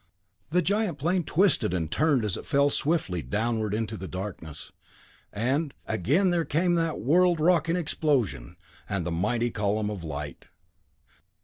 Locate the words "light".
10.03-10.45